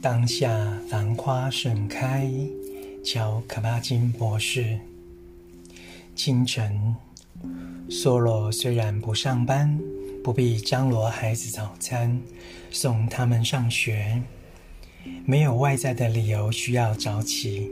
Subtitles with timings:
[0.00, 0.48] 当下
[0.88, 2.30] 繁花盛开，
[3.04, 4.78] 乔可巴金博士。
[6.14, 6.94] 清晨，
[7.90, 9.76] 梭罗虽然不上班，
[10.22, 12.16] 不必张罗孩子早餐，
[12.70, 14.22] 送他们上学，
[15.24, 17.68] 没有外在的理由需要早起，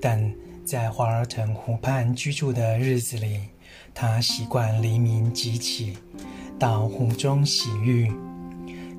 [0.00, 0.34] 但
[0.64, 3.38] 在华尔腾湖畔居住的日子里，
[3.94, 5.96] 他习惯黎明即起，
[6.58, 8.10] 到湖中洗浴。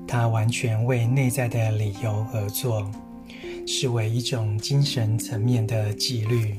[0.06, 2.90] 他完全为内在的理由而做，
[3.66, 6.54] 视为一种精神层面的纪律。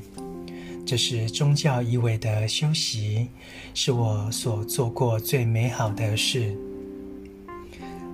[0.84, 3.28] 这是宗教意味的修习，
[3.74, 6.56] 是我所做过最美好的事。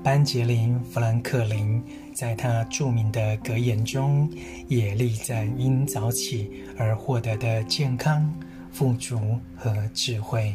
[0.03, 4.29] 班杰林·富兰克林在他著名的格言中
[4.69, 8.33] 也力赞因早起而获得的健康、
[8.73, 10.55] 富足和智慧，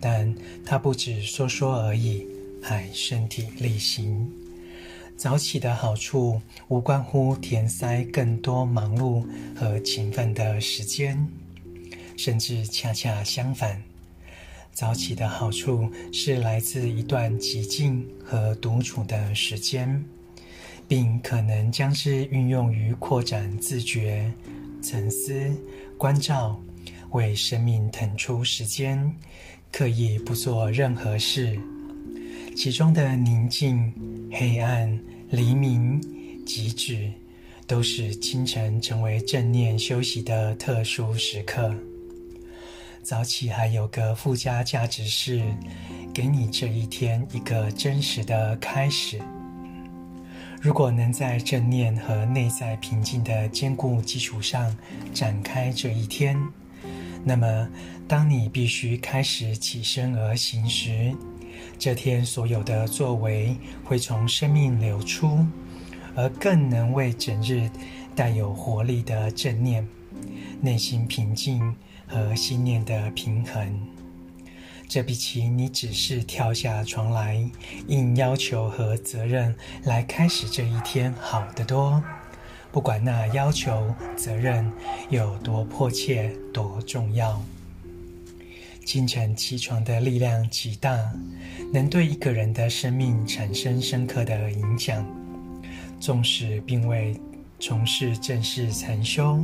[0.00, 0.34] 但
[0.64, 2.26] 他不只说说而已。
[2.64, 4.28] 还身体力行。
[5.16, 11.28] 早起的好处无关乎填塞更多忙碌和勤奋的时间，
[12.16, 13.80] 甚至恰恰相反。
[14.72, 20.04] 早起的好处是来自一段寂静和独处的时间，
[20.88, 24.32] 并可能将之运用于扩展自觉、
[24.82, 25.48] 沉思、
[25.96, 26.60] 关照，
[27.12, 29.14] 为生命腾出时间，
[29.70, 31.56] 刻意不做任何事。
[32.54, 33.92] 其中的宁静、
[34.32, 34.98] 黑暗、
[35.30, 36.00] 黎明、
[36.46, 37.10] 极致，
[37.66, 41.74] 都使清晨成为正念休息的特殊时刻。
[43.02, 45.44] 早起还有个附加价值是，
[46.14, 49.20] 给你这一天一个真实的开始。
[50.60, 54.74] 如果能在正念和内在平静的坚固基础上
[55.12, 56.40] 展开这一天，
[57.24, 57.68] 那么
[58.08, 61.14] 当你必须开始起身而行时，
[61.78, 65.44] 这天所有的作为会从生命流出，
[66.14, 67.68] 而更能为整日
[68.14, 69.86] 带有活力的正念、
[70.60, 71.74] 内心平静
[72.06, 73.80] 和心念的平衡。
[74.86, 77.42] 这比起你只是跳下床来，
[77.88, 82.02] 应要求和责任来开始这一天好得多。
[82.70, 84.70] 不管那要求、责任
[85.08, 87.40] 有多迫切、多重要。
[88.84, 90.96] 清晨起床的力量极大，
[91.72, 95.04] 能对一个人的生命产生深刻的影响。
[95.98, 97.18] 纵使并未
[97.58, 99.42] 从事正式禅修，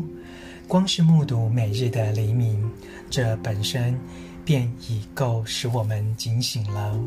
[0.68, 2.70] 光是目睹每日的黎明，
[3.08, 3.98] 这本身
[4.44, 7.00] 便已够使我们警醒了。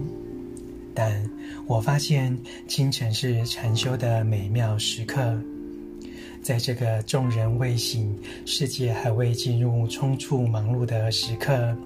[0.96, 1.30] 但
[1.68, 2.36] 我发现
[2.68, 5.40] 清晨是禅修的美妙时刻，
[6.42, 11.78] 在这个众人未醒、世界还未进入匆促忙碌的时刻。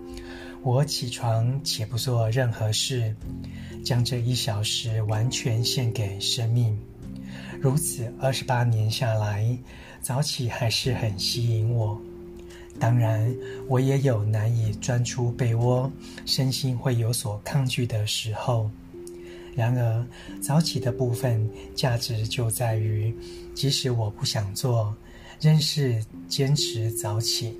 [0.67, 3.15] 我起床且不做任何事，
[3.85, 6.77] 将这一小时完全献给生命。
[7.61, 9.57] 如此二十八年下来，
[10.01, 11.97] 早起还是很吸引我。
[12.77, 13.33] 当然，
[13.69, 15.89] 我也有难以钻出被窝、
[16.25, 18.69] 身心会有所抗拒的时候。
[19.55, 20.05] 然而，
[20.41, 23.15] 早起的部分价值就在于，
[23.55, 24.93] 即使我不想做，
[25.39, 27.57] 仍是坚持早起。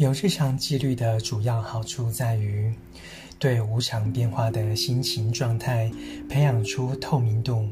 [0.00, 2.72] 有日常纪律的主要好处在于，
[3.38, 5.92] 对无常变化的心情状态
[6.26, 7.68] 培养出透明度，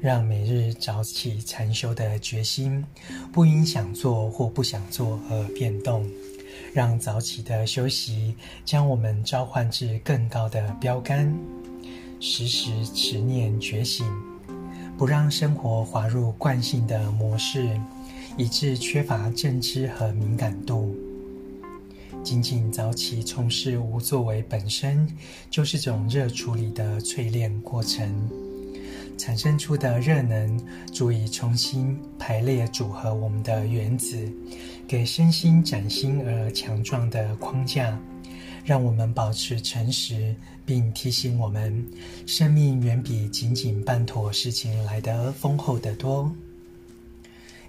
[0.00, 2.84] 让每日早起禅修的决心
[3.32, 6.08] 不因想做或不想做而变动，
[6.72, 11.36] 让早起的休息将我们召唤至更高的标杆，
[12.20, 14.06] 时时持念觉醒，
[14.96, 17.68] 不让生活滑入惯性的模式，
[18.36, 20.94] 以致缺乏正知和敏感度。
[22.22, 25.06] 仅仅早起从事无作为本身
[25.50, 28.08] 就是种热处理的淬炼过程，
[29.18, 30.60] 产生出的热能
[30.92, 34.16] 足以重新排列组合我们的原子，
[34.86, 37.98] 给身心崭新而强壮的框架，
[38.64, 41.84] 让我们保持诚实，并提醒我们，
[42.24, 46.32] 生命远比仅仅办妥事情来得丰厚得多。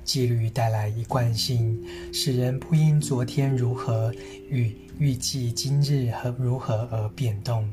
[0.04, 4.14] 纪律带来一贯性，使人不因昨天如何
[4.50, 7.68] 与预计今日和如何而变动。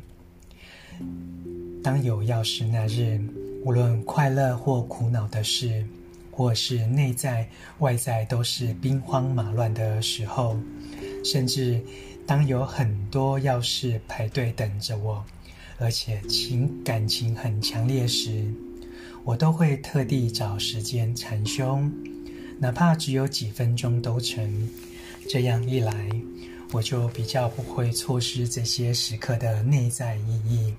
[1.82, 3.20] 当有要事那日，
[3.64, 5.84] 无论快乐或苦恼的事，
[6.30, 7.48] 或是内在
[7.78, 10.56] 外在都是兵荒马乱的时候，
[11.24, 11.80] 甚至
[12.26, 15.24] 当有很多要事排队等着我，
[15.78, 18.44] 而且情感情很强烈时，
[19.24, 21.78] 我都会特地找时间禅修。
[22.60, 24.68] 哪怕只有几分钟都成。
[25.28, 26.10] 这样一来
[26.72, 30.74] 我就比较不会错失这些时刻的内在意义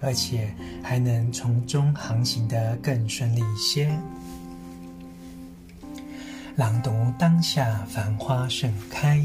[0.00, 3.90] 而且还能从中航行的更顺利一些。
[6.56, 9.20] 朗读当下繁花盛开。